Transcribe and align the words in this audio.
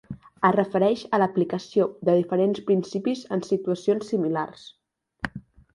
Es 0.47 0.53
refereix 0.55 1.03
a 1.17 1.19
l'aplicació 1.23 1.87
de 2.09 2.17
diferents 2.21 2.65
principis 2.71 3.23
en 3.37 3.47
situacions 3.53 4.13
similars. 4.15 4.67